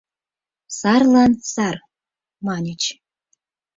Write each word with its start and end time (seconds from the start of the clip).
«Сарлан— 0.79 1.31
сар!»— 1.51 1.77
маньыч. 2.45 2.83